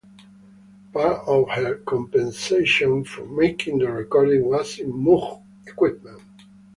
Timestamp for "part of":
0.93-1.47